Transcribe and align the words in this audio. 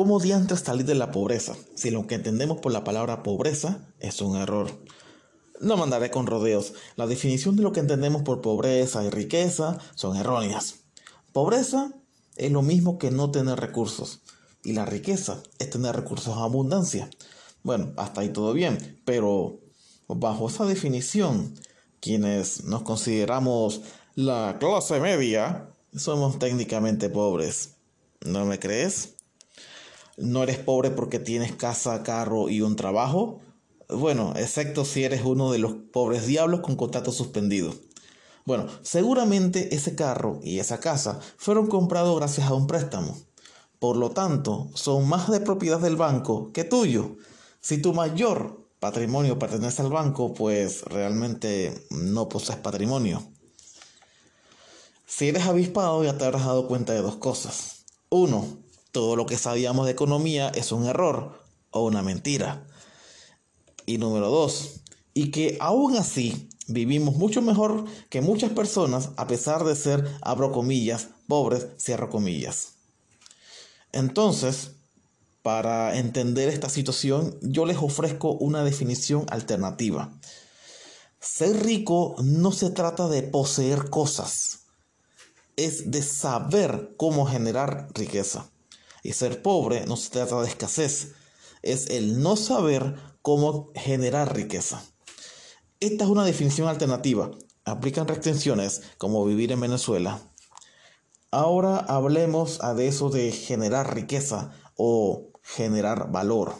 ¿Cómo 0.00 0.18
diantres 0.18 0.60
salir 0.60 0.86
de 0.86 0.94
la 0.94 1.12
pobreza? 1.12 1.54
Si 1.74 1.90
lo 1.90 2.06
que 2.06 2.14
entendemos 2.14 2.58
por 2.62 2.72
la 2.72 2.84
palabra 2.84 3.22
pobreza 3.22 3.86
es 3.98 4.22
un 4.22 4.34
error. 4.34 4.70
No 5.60 5.76
mandaré 5.76 6.10
con 6.10 6.26
rodeos. 6.26 6.72
La 6.96 7.06
definición 7.06 7.54
de 7.54 7.62
lo 7.62 7.72
que 7.72 7.80
entendemos 7.80 8.22
por 8.22 8.40
pobreza 8.40 9.04
y 9.04 9.10
riqueza 9.10 9.76
son 9.96 10.16
erróneas. 10.16 10.76
Pobreza 11.34 11.92
es 12.36 12.50
lo 12.50 12.62
mismo 12.62 12.96
que 12.96 13.10
no 13.10 13.30
tener 13.30 13.60
recursos. 13.60 14.20
Y 14.64 14.72
la 14.72 14.86
riqueza 14.86 15.42
es 15.58 15.68
tener 15.68 15.94
recursos 15.94 16.34
en 16.34 16.44
abundancia. 16.44 17.10
Bueno, 17.62 17.92
hasta 17.98 18.22
ahí 18.22 18.30
todo 18.30 18.54
bien. 18.54 19.02
Pero 19.04 19.60
bajo 20.08 20.48
esa 20.48 20.64
definición, 20.64 21.54
quienes 22.00 22.64
nos 22.64 22.80
consideramos 22.84 23.82
la 24.14 24.56
clase 24.58 24.98
media, 24.98 25.68
somos 25.94 26.38
técnicamente 26.38 27.10
pobres. 27.10 27.74
¿No 28.24 28.46
me 28.46 28.58
crees? 28.58 29.19
¿No 30.20 30.42
eres 30.42 30.58
pobre 30.58 30.90
porque 30.90 31.18
tienes 31.18 31.54
casa, 31.54 32.02
carro 32.02 32.50
y 32.50 32.60
un 32.60 32.76
trabajo? 32.76 33.40
Bueno, 33.88 34.34
excepto 34.36 34.84
si 34.84 35.02
eres 35.02 35.22
uno 35.24 35.50
de 35.50 35.58
los 35.58 35.72
pobres 35.72 36.26
diablos 36.26 36.60
con 36.60 36.76
contrato 36.76 37.10
suspendido. 37.10 37.74
Bueno, 38.44 38.66
seguramente 38.82 39.74
ese 39.74 39.94
carro 39.94 40.38
y 40.42 40.58
esa 40.58 40.78
casa 40.78 41.18
fueron 41.38 41.68
comprados 41.68 42.16
gracias 42.16 42.46
a 42.48 42.54
un 42.54 42.66
préstamo. 42.66 43.16
Por 43.78 43.96
lo 43.96 44.10
tanto, 44.10 44.68
son 44.74 45.08
más 45.08 45.30
de 45.30 45.40
propiedad 45.40 45.80
del 45.80 45.96
banco 45.96 46.52
que 46.52 46.64
tuyo. 46.64 47.16
Si 47.62 47.78
tu 47.78 47.94
mayor 47.94 48.68
patrimonio 48.78 49.38
pertenece 49.38 49.80
al 49.80 49.90
banco, 49.90 50.34
pues 50.34 50.82
realmente 50.82 51.86
no 51.90 52.28
posees 52.28 52.58
patrimonio. 52.58 53.22
Si 55.06 55.28
eres 55.28 55.46
avispado 55.46 56.04
ya 56.04 56.18
te 56.18 56.24
habrás 56.26 56.44
dado 56.44 56.68
cuenta 56.68 56.92
de 56.92 57.02
dos 57.02 57.16
cosas. 57.16 57.84
Uno, 58.10 58.46
todo 58.92 59.16
lo 59.16 59.26
que 59.26 59.38
sabíamos 59.38 59.86
de 59.86 59.92
economía 59.92 60.48
es 60.50 60.72
un 60.72 60.86
error 60.86 61.42
o 61.70 61.84
una 61.84 62.02
mentira. 62.02 62.66
Y 63.86 63.98
número 63.98 64.28
dos, 64.30 64.80
y 65.14 65.30
que 65.30 65.56
aún 65.60 65.96
así 65.96 66.48
vivimos 66.68 67.16
mucho 67.16 67.42
mejor 67.42 67.84
que 68.08 68.20
muchas 68.20 68.52
personas 68.52 69.10
a 69.16 69.26
pesar 69.26 69.64
de 69.64 69.74
ser, 69.74 70.08
abro 70.22 70.52
comillas, 70.52 71.08
pobres, 71.26 71.66
cierro 71.78 72.10
comillas. 72.10 72.74
Entonces, 73.92 74.72
para 75.42 75.96
entender 75.96 76.48
esta 76.48 76.68
situación, 76.68 77.36
yo 77.40 77.64
les 77.64 77.78
ofrezco 77.78 78.32
una 78.32 78.62
definición 78.62 79.26
alternativa. 79.30 80.12
Ser 81.18 81.64
rico 81.64 82.14
no 82.22 82.52
se 82.52 82.70
trata 82.70 83.08
de 83.08 83.22
poseer 83.22 83.90
cosas, 83.90 84.60
es 85.56 85.90
de 85.90 86.02
saber 86.02 86.94
cómo 86.96 87.26
generar 87.26 87.88
riqueza. 87.94 88.50
Y 89.02 89.12
ser 89.12 89.42
pobre 89.42 89.86
no 89.86 89.96
se 89.96 90.10
trata 90.10 90.40
de 90.40 90.48
escasez, 90.48 91.12
es 91.62 91.88
el 91.90 92.22
no 92.22 92.36
saber 92.36 92.94
cómo 93.22 93.70
generar 93.74 94.34
riqueza. 94.34 94.82
Esta 95.80 96.04
es 96.04 96.10
una 96.10 96.24
definición 96.24 96.68
alternativa. 96.68 97.30
Aplican 97.64 98.08
restricciones 98.08 98.82
como 98.98 99.24
vivir 99.24 99.52
en 99.52 99.60
Venezuela. 99.60 100.20
Ahora 101.30 101.78
hablemos 101.78 102.58
de 102.76 102.88
eso 102.88 103.08
de 103.10 103.30
generar 103.32 103.94
riqueza 103.94 104.52
o 104.76 105.30
generar 105.42 106.10
valor. 106.10 106.54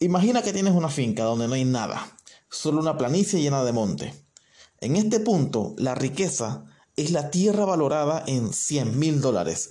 Imagina 0.00 0.42
que 0.42 0.52
tienes 0.52 0.74
una 0.74 0.88
finca 0.88 1.24
donde 1.24 1.46
no 1.46 1.54
hay 1.54 1.64
nada, 1.64 2.16
solo 2.50 2.80
una 2.80 2.96
planicie 2.96 3.40
llena 3.40 3.62
de 3.64 3.72
monte. 3.72 4.14
En 4.80 4.96
este 4.96 5.20
punto, 5.20 5.74
la 5.76 5.94
riqueza 5.94 6.64
es 6.96 7.10
la 7.10 7.30
tierra 7.30 7.64
valorada 7.64 8.24
en 8.26 8.52
100 8.52 8.98
mil 8.98 9.20
dólares 9.20 9.70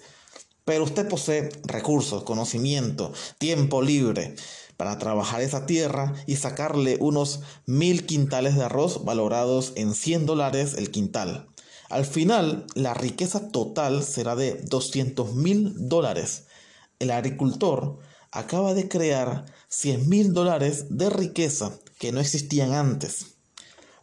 pero 0.70 0.84
usted 0.84 1.08
posee 1.08 1.50
recursos, 1.64 2.22
conocimiento, 2.22 3.12
tiempo 3.40 3.82
libre 3.82 4.36
para 4.78 5.00
trabajar 5.00 5.42
esa 5.42 5.66
tierra 5.66 6.14
y 6.28 6.36
sacarle 6.36 6.98
unos 7.00 7.40
mil 7.66 8.06
quintales 8.06 8.56
de 8.56 8.66
arroz 8.66 9.04
valorados 9.04 9.74
en 9.78 9.96
100 9.96 10.28
dólares 10.28 10.76
el 10.78 10.92
quintal. 10.92 11.48
Al 11.90 12.06
final, 12.06 12.68
la 12.76 12.94
riqueza 12.94 13.50
total 13.50 14.04
será 14.04 14.36
de 14.36 14.62
200 14.70 15.34
mil 15.34 15.74
dólares. 15.90 16.44
El 17.00 17.10
agricultor 17.10 17.98
acaba 18.32 18.76
de 18.76 18.88
crear 18.88 19.46
100 19.70 20.08
mil 20.08 20.34
dólares 20.34 20.86
de 20.92 21.10
riqueza 21.10 21.80
que 21.98 22.12
no 22.12 22.20
existían 22.20 22.74
antes. 22.74 23.39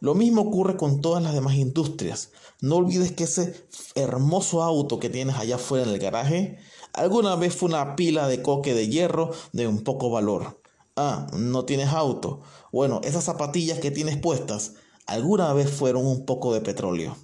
Lo 0.01 0.15
mismo 0.15 0.43
ocurre 0.43 0.77
con 0.77 1.01
todas 1.01 1.23
las 1.23 1.35
demás 1.35 1.55
industrias. 1.55 2.31
No 2.61 2.77
olvides 2.77 3.13
que 3.13 3.25
ese 3.25 3.67
hermoso 3.95 4.63
auto 4.63 4.99
que 4.99 5.11
tienes 5.11 5.37
allá 5.37 5.57
afuera 5.57 5.85
en 5.85 5.91
el 5.91 5.99
garaje 5.99 6.59
alguna 6.93 7.37
vez 7.37 7.55
fue 7.55 7.69
una 7.69 7.97
pila 7.97 8.27
de 8.27 8.43
coque 8.43 8.75
de 8.75 8.89
hierro 8.89 9.31
de 9.53 9.67
un 9.67 9.85
poco 9.85 10.11
valor. 10.11 10.61
Ah, 10.97 11.27
no 11.35 11.65
tienes 11.65 11.89
auto. 11.89 12.41
Bueno, 12.73 13.01
esas 13.05 13.25
zapatillas 13.25 13.79
que 13.79 13.91
tienes 13.91 14.17
puestas 14.17 14.75
alguna 15.07 15.53
vez 15.53 15.71
fueron 15.71 16.07
un 16.07 16.25
poco 16.25 16.53
de 16.53 16.61
petróleo. 16.61 17.17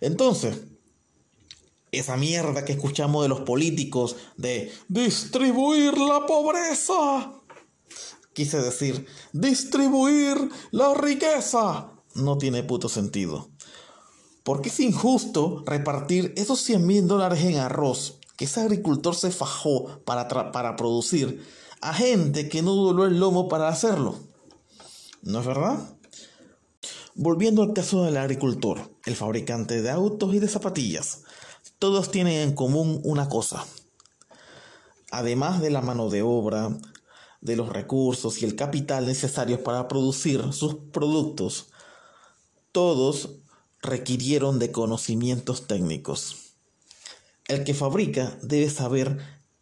Entonces, 0.00 0.58
esa 1.92 2.16
mierda 2.16 2.64
que 2.64 2.72
escuchamos 2.72 3.22
de 3.22 3.28
los 3.28 3.40
políticos 3.40 4.16
de 4.36 4.72
distribuir 4.88 5.98
la 5.98 6.26
pobreza 6.26 7.41
Quise 8.34 8.62
decir, 8.62 9.06
distribuir 9.32 10.36
la 10.70 10.94
riqueza. 10.94 11.90
No 12.14 12.38
tiene 12.38 12.62
puto 12.62 12.88
sentido. 12.88 13.50
Porque 14.44 14.70
es 14.70 14.80
injusto 14.80 15.62
repartir 15.66 16.32
esos 16.36 16.60
100 16.60 16.86
mil 16.86 17.06
dólares 17.06 17.44
en 17.44 17.58
arroz 17.58 18.18
que 18.36 18.46
ese 18.46 18.60
agricultor 18.60 19.14
se 19.14 19.30
fajó 19.30 20.00
para, 20.04 20.28
para 20.52 20.76
producir 20.76 21.44
a 21.82 21.92
gente 21.92 22.48
que 22.48 22.62
no 22.62 22.74
dobló 22.74 23.06
el 23.06 23.18
lomo 23.18 23.48
para 23.48 23.68
hacerlo? 23.68 24.16
¿No 25.22 25.40
es 25.40 25.46
verdad? 25.46 25.78
Volviendo 27.14 27.62
al 27.62 27.74
caso 27.74 28.04
del 28.04 28.16
agricultor, 28.16 28.90
el 29.04 29.16
fabricante 29.16 29.82
de 29.82 29.90
autos 29.90 30.34
y 30.34 30.38
de 30.38 30.48
zapatillas, 30.48 31.24
todos 31.78 32.10
tienen 32.10 32.40
en 32.40 32.54
común 32.54 33.00
una 33.04 33.28
cosa. 33.28 33.66
Además 35.10 35.60
de 35.60 35.70
la 35.70 35.82
mano 35.82 36.08
de 36.08 36.22
obra, 36.22 36.70
de 37.42 37.56
los 37.56 37.68
recursos 37.68 38.40
y 38.40 38.46
el 38.46 38.56
capital 38.56 39.06
necesarios 39.06 39.60
para 39.60 39.88
producir 39.88 40.52
sus 40.52 40.76
productos, 40.76 41.66
todos 42.72 43.30
requirieron 43.82 44.58
de 44.58 44.72
conocimientos 44.72 45.66
técnicos. 45.66 46.54
El 47.48 47.64
que 47.64 47.74
fabrica 47.74 48.38
debe 48.42 48.70
saber 48.70 49.18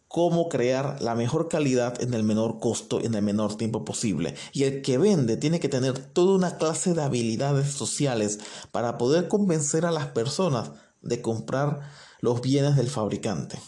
cómo 0.06 0.48
crear 0.48 1.00
la 1.00 1.14
mejor 1.14 1.48
calidad 1.48 2.02
en 2.02 2.14
el 2.14 2.24
menor 2.24 2.58
costo 2.58 3.00
en 3.00 3.14
el 3.14 3.22
menor 3.22 3.56
tiempo 3.56 3.84
posible. 3.84 4.34
Y 4.52 4.64
el 4.64 4.82
que 4.82 4.98
vende 4.98 5.36
tiene 5.36 5.60
que 5.60 5.68
tener 5.68 5.98
toda 5.98 6.34
una 6.34 6.58
clase 6.58 6.94
de 6.94 7.02
habilidades 7.02 7.70
sociales 7.72 8.40
para 8.72 8.98
poder 8.98 9.28
convencer 9.28 9.86
a 9.86 9.92
las 9.92 10.06
personas 10.06 10.72
de 11.00 11.22
comprar 11.22 11.80
los 12.20 12.42
bienes 12.42 12.76
del 12.76 12.90
fabricante. 12.90 13.58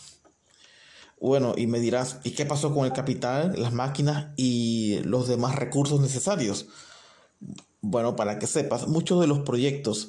Bueno, 1.22 1.54
y 1.56 1.68
me 1.68 1.78
dirás, 1.78 2.18
¿y 2.24 2.32
qué 2.32 2.44
pasó 2.44 2.74
con 2.74 2.84
el 2.84 2.92
capital, 2.92 3.54
las 3.56 3.72
máquinas 3.72 4.32
y 4.36 4.98
los 5.04 5.28
demás 5.28 5.54
recursos 5.54 6.00
necesarios? 6.00 6.66
Bueno, 7.80 8.16
para 8.16 8.40
que 8.40 8.48
sepas, 8.48 8.88
muchos 8.88 9.20
de 9.20 9.28
los 9.28 9.38
proyectos 9.38 10.08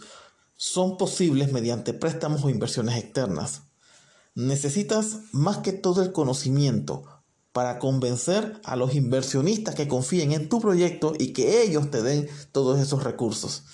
son 0.56 0.98
posibles 0.98 1.52
mediante 1.52 1.94
préstamos 1.94 2.44
o 2.44 2.50
inversiones 2.50 2.98
externas. 2.98 3.62
Necesitas 4.34 5.20
más 5.32 5.60
que 5.60 5.72
todo 5.72 6.02
el 6.02 6.14
conocimiento 6.14 7.04
para 7.52 7.78
convencer 7.78 8.60
a 8.64 8.76
los 8.76 8.96
inversionistas 8.96 9.76
que 9.76 9.88
confíen 9.88 10.32
en 10.32 10.50
tu 10.50 10.60
proyecto 10.60 11.14
y 11.20 11.32
que 11.32 11.62
ellos 11.62 11.92
te 11.92 12.02
den 12.02 12.28
todos 12.52 12.80
esos 12.80 13.04
recursos. 13.04 13.66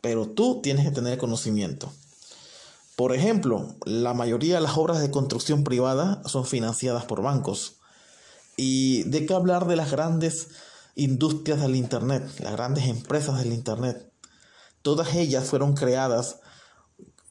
Pero 0.00 0.26
tú 0.26 0.62
tienes 0.62 0.86
que 0.86 0.92
tener 0.92 1.18
conocimiento. 1.18 1.92
Por 3.02 3.16
ejemplo, 3.16 3.74
la 3.84 4.14
mayoría 4.14 4.54
de 4.54 4.60
las 4.60 4.76
obras 4.76 5.00
de 5.00 5.10
construcción 5.10 5.64
privada 5.64 6.22
son 6.24 6.46
financiadas 6.46 7.04
por 7.04 7.20
bancos. 7.20 7.80
Y 8.56 9.02
de 9.10 9.26
qué 9.26 9.34
hablar 9.34 9.66
de 9.66 9.74
las 9.74 9.90
grandes 9.90 10.50
industrias 10.94 11.60
del 11.60 11.74
Internet, 11.74 12.22
las 12.38 12.52
grandes 12.52 12.86
empresas 12.86 13.40
del 13.40 13.54
Internet. 13.54 14.08
Todas 14.82 15.16
ellas 15.16 15.48
fueron 15.48 15.74
creadas 15.74 16.38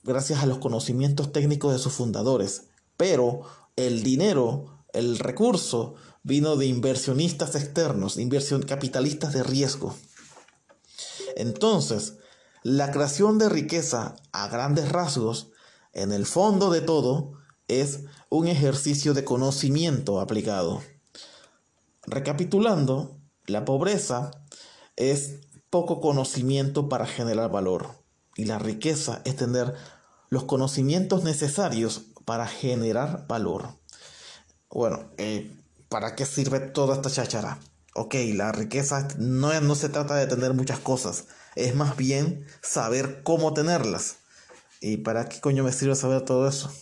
gracias 0.04 0.44
a 0.44 0.46
los 0.46 0.58
conocimientos 0.58 1.32
técnicos 1.32 1.72
de 1.72 1.80
sus 1.80 1.94
fundadores, 1.94 2.64
pero 2.98 3.44
el 3.78 4.04
dinero, 4.04 4.84
el 4.92 5.20
recurso, 5.20 5.96
vino 6.22 6.58
de 6.58 6.66
inversionistas 6.66 7.56
externos, 7.56 8.18
capitalistas 8.68 9.32
de 9.32 9.44
riesgo. 9.44 9.96
Entonces, 11.38 12.16
la 12.62 12.92
creación 12.92 13.38
de 13.38 13.48
riqueza 13.48 14.18
a 14.34 14.50
grandes 14.50 14.92
rasgos 14.92 15.51
en 15.94 16.12
el 16.12 16.26
fondo 16.26 16.70
de 16.70 16.82
todo, 16.82 17.34
es 17.68 18.02
un 18.30 18.48
ejercicio 18.48 19.14
de 19.14 19.24
conocimiento 19.24 20.20
aplicado. 20.20 20.82
Recapitulando, 22.04 23.18
la 23.46 23.66
pobreza 23.66 24.32
es 24.96 25.40
poco 25.70 26.02
conocimiento 26.02 26.90
para 26.90 27.06
generar 27.06 27.52
valor 27.52 27.90
y 28.36 28.46
la 28.46 28.60
riqueza 28.60 29.22
es 29.26 29.36
tener 29.36 29.74
los 30.30 30.44
conocimientos 30.46 31.24
necesarios 31.24 32.04
para 32.26 32.48
generar 32.48 33.28
valor. 33.28 33.70
Bueno, 34.70 35.12
eh, 35.18 35.52
¿para 35.90 36.16
qué 36.16 36.26
sirve 36.26 36.60
toda 36.60 36.96
esta 36.96 37.10
cháchara? 37.10 37.60
Ok, 37.94 38.16
la 38.34 38.52
riqueza 38.52 39.08
no, 39.18 39.60
no 39.60 39.76
se 39.76 39.90
trata 39.90 40.16
de 40.16 40.28
tener 40.28 40.54
muchas 40.54 40.80
cosas, 40.80 41.26
es 41.56 41.76
más 41.76 41.98
bien 41.98 42.46
saber 42.62 43.24
cómo 43.24 43.54
tenerlas. 43.54 44.21
¿Y 44.84 44.98
para 44.98 45.30
qué 45.30 45.40
coño 45.40 45.64
me 45.64 45.72
sirve 45.72 45.96
saber 45.96 46.26
todo 46.26 46.48
eso? 46.48 46.74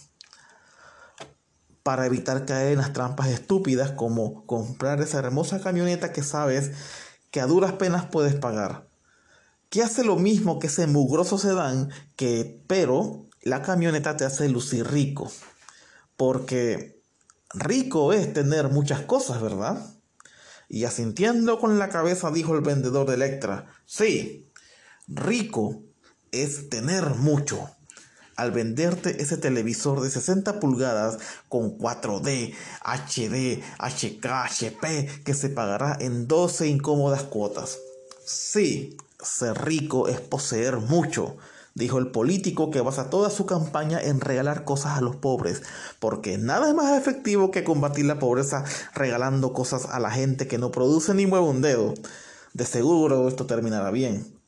Para 1.83 2.05
evitar 2.05 2.45
caer 2.45 2.71
en 2.71 2.77
las 2.77 2.93
trampas 2.93 3.27
estúpidas 3.27 3.91
como 3.91 4.45
comprar 4.45 5.01
esa 5.01 5.19
hermosa 5.19 5.59
camioneta 5.59 6.13
que 6.13 6.23
sabes 6.23 6.71
que 7.29 7.41
a 7.41 7.45
duras 7.45 7.73
penas 7.73 8.05
puedes 8.05 8.35
pagar. 8.35 8.87
Que 9.69 9.83
hace 9.83 10.05
lo 10.05 10.15
mismo 10.15 10.59
que 10.59 10.67
ese 10.67 10.87
mugroso 10.87 11.37
sedán, 11.37 11.89
que, 12.15 12.63
pero 12.67 13.27
la 13.41 13.61
camioneta 13.61 14.15
te 14.15 14.23
hace 14.23 14.47
lucir 14.47 14.87
rico. 14.87 15.29
Porque 16.15 17.03
rico 17.53 18.13
es 18.13 18.31
tener 18.31 18.69
muchas 18.69 19.01
cosas, 19.01 19.41
¿verdad? 19.41 19.93
Y 20.69 20.85
asintiendo 20.85 21.59
con 21.59 21.77
la 21.77 21.89
cabeza 21.89 22.31
dijo 22.31 22.55
el 22.55 22.61
vendedor 22.61 23.07
de 23.07 23.15
Electra, 23.15 23.67
sí, 23.85 24.47
rico 25.07 25.83
es 26.31 26.69
tener 26.69 27.15
mucho 27.15 27.75
al 28.39 28.51
venderte 28.51 29.21
ese 29.21 29.37
televisor 29.37 30.01
de 30.01 30.09
60 30.09 30.59
pulgadas 30.59 31.17
con 31.49 31.77
4D, 31.77 32.53
HD, 32.83 33.61
HK, 33.77 34.25
HP 34.25 35.21
que 35.23 35.33
se 35.33 35.49
pagará 35.49 35.97
en 35.99 36.27
12 36.27 36.67
incómodas 36.67 37.23
cuotas. 37.23 37.79
Sí, 38.25 38.97
ser 39.21 39.65
rico 39.65 40.07
es 40.07 40.21
poseer 40.21 40.77
mucho, 40.77 41.35
dijo 41.75 41.97
el 41.97 42.11
político 42.11 42.71
que 42.71 42.81
basa 42.81 43.09
toda 43.09 43.29
su 43.29 43.45
campaña 43.45 44.01
en 44.01 44.21
regalar 44.21 44.63
cosas 44.63 44.97
a 44.97 45.01
los 45.01 45.15
pobres, 45.15 45.63
porque 45.99 46.37
nada 46.37 46.69
es 46.69 46.75
más 46.75 46.97
efectivo 46.97 47.51
que 47.51 47.63
combatir 47.63 48.05
la 48.05 48.19
pobreza 48.19 48.63
regalando 48.93 49.53
cosas 49.53 49.85
a 49.85 49.99
la 49.99 50.11
gente 50.11 50.47
que 50.47 50.57
no 50.57 50.71
produce 50.71 51.13
ni 51.13 51.25
mueve 51.25 51.47
un 51.47 51.61
dedo. 51.61 51.93
De 52.53 52.65
seguro 52.65 53.27
esto 53.27 53.45
terminará 53.45 53.91
bien. 53.91 54.38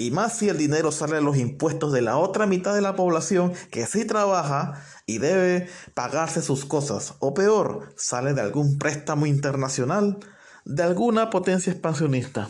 Y 0.00 0.10
más 0.12 0.38
si 0.38 0.48
el 0.48 0.56
dinero 0.56 0.92
sale 0.92 1.16
de 1.16 1.20
los 1.20 1.36
impuestos 1.36 1.92
de 1.92 2.00
la 2.00 2.16
otra 2.16 2.46
mitad 2.46 2.74
de 2.74 2.80
la 2.80 2.96
población 2.96 3.52
que 3.70 3.84
sí 3.84 4.06
trabaja 4.06 4.82
y 5.04 5.18
debe 5.18 5.68
pagarse 5.92 6.40
sus 6.40 6.64
cosas. 6.64 7.16
O 7.18 7.34
peor, 7.34 7.92
sale 7.98 8.32
de 8.32 8.40
algún 8.40 8.78
préstamo 8.78 9.26
internacional 9.26 10.16
de 10.64 10.82
alguna 10.84 11.28
potencia 11.28 11.70
expansionista. 11.70 12.48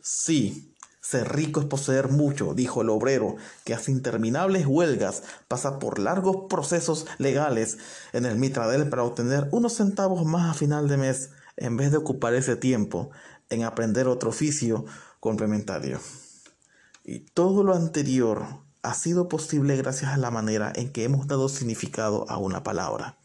Sí, 0.00 0.76
ser 1.00 1.34
rico 1.34 1.58
es 1.58 1.66
poseer 1.66 2.06
mucho, 2.06 2.54
dijo 2.54 2.82
el 2.82 2.90
obrero, 2.90 3.34
que 3.64 3.74
hace 3.74 3.90
interminables 3.90 4.64
huelgas, 4.64 5.24
pasa 5.48 5.80
por 5.80 5.98
largos 5.98 6.46
procesos 6.48 7.08
legales 7.18 7.78
en 8.12 8.26
el 8.26 8.36
Mitradel 8.36 8.88
para 8.88 9.02
obtener 9.02 9.48
unos 9.50 9.72
centavos 9.72 10.24
más 10.24 10.52
a 10.52 10.54
final 10.54 10.86
de 10.86 10.98
mes, 10.98 11.30
en 11.56 11.76
vez 11.76 11.90
de 11.90 11.96
ocupar 11.96 12.34
ese 12.34 12.54
tiempo 12.54 13.10
en 13.48 13.64
aprender 13.64 14.08
otro 14.08 14.30
oficio 14.30 14.84
complementario. 15.26 15.98
Y 17.02 17.18
todo 17.18 17.64
lo 17.64 17.74
anterior 17.74 18.46
ha 18.82 18.94
sido 18.94 19.28
posible 19.28 19.76
gracias 19.76 20.12
a 20.12 20.16
la 20.18 20.30
manera 20.30 20.72
en 20.72 20.92
que 20.92 21.02
hemos 21.02 21.26
dado 21.26 21.48
significado 21.48 22.30
a 22.30 22.38
una 22.38 22.62
palabra. 22.62 23.18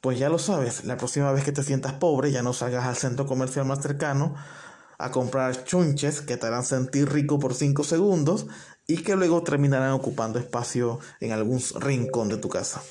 Pues 0.00 0.18
ya 0.18 0.30
lo 0.30 0.38
sabes, 0.38 0.86
la 0.86 0.96
próxima 0.96 1.30
vez 1.32 1.44
que 1.44 1.52
te 1.52 1.62
sientas 1.62 1.92
pobre 1.92 2.32
ya 2.32 2.42
no 2.42 2.54
salgas 2.54 2.86
al 2.86 2.96
centro 2.96 3.26
comercial 3.26 3.66
más 3.66 3.82
cercano 3.82 4.36
a 4.96 5.10
comprar 5.10 5.64
chunches 5.64 6.22
que 6.22 6.38
te 6.38 6.46
harán 6.46 6.64
sentir 6.64 7.12
rico 7.12 7.38
por 7.38 7.52
5 7.52 7.84
segundos 7.84 8.46
y 8.86 9.02
que 9.02 9.16
luego 9.16 9.42
terminarán 9.42 9.92
ocupando 9.92 10.38
espacio 10.38 10.98
en 11.20 11.32
algún 11.32 11.62
rincón 11.78 12.30
de 12.30 12.38
tu 12.38 12.48
casa. 12.48 12.82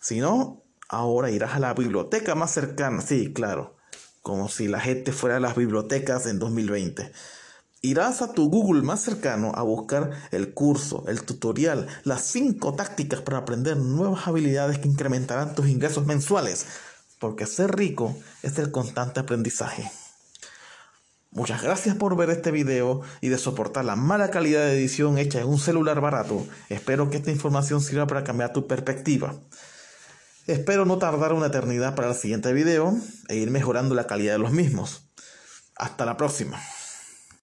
Si 0.00 0.18
no, 0.18 0.64
ahora 0.88 1.30
irás 1.30 1.56
a 1.56 1.58
la 1.58 1.74
biblioteca 1.74 2.34
más 2.34 2.52
cercana, 2.52 3.02
sí, 3.02 3.34
claro, 3.34 3.76
como 4.22 4.48
si 4.48 4.68
la 4.68 4.80
gente 4.80 5.12
fuera 5.12 5.36
a 5.36 5.40
las 5.40 5.56
bibliotecas 5.56 6.26
en 6.26 6.38
2020. 6.38 7.12
Irás 7.84 8.22
a 8.22 8.32
tu 8.32 8.48
Google 8.48 8.82
más 8.82 9.00
cercano 9.00 9.50
a 9.56 9.62
buscar 9.62 10.12
el 10.30 10.54
curso, 10.54 11.04
el 11.08 11.24
tutorial, 11.24 11.88
las 12.04 12.22
5 12.26 12.74
tácticas 12.74 13.20
para 13.22 13.38
aprender 13.38 13.76
nuevas 13.76 14.28
habilidades 14.28 14.78
que 14.78 14.86
incrementarán 14.88 15.56
tus 15.56 15.68
ingresos 15.68 16.06
mensuales, 16.06 16.66
porque 17.18 17.44
ser 17.44 17.74
rico 17.74 18.16
es 18.42 18.56
el 18.58 18.70
constante 18.70 19.18
aprendizaje. 19.18 19.90
Muchas 21.32 21.62
gracias 21.62 21.96
por 21.96 22.14
ver 22.14 22.30
este 22.30 22.50
video 22.50 23.00
y 23.20 23.30
de 23.30 23.38
soportar 23.38 23.84
la 23.84 23.96
mala 23.96 24.30
calidad 24.30 24.66
de 24.66 24.74
edición 24.74 25.18
hecha 25.18 25.40
en 25.40 25.48
un 25.48 25.58
celular 25.58 26.00
barato. 26.00 26.46
Espero 26.68 27.10
que 27.10 27.16
esta 27.16 27.30
información 27.30 27.80
sirva 27.80 28.06
para 28.06 28.22
cambiar 28.22 28.52
tu 28.52 28.66
perspectiva. 28.66 29.34
Espero 30.46 30.84
no 30.84 30.98
tardar 30.98 31.32
una 31.32 31.46
eternidad 31.46 31.94
para 31.94 32.08
el 32.08 32.14
siguiente 32.16 32.52
video 32.52 32.96
e 33.28 33.36
ir 33.36 33.50
mejorando 33.50 33.94
la 33.94 34.08
calidad 34.08 34.32
de 34.32 34.38
los 34.40 34.50
mismos. 34.50 35.08
Hasta 35.76 36.04
la 36.04 36.16
próxima. 36.16 36.60